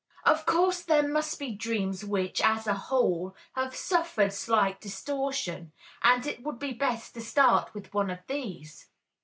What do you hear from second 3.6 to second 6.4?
suffered slight distortion, and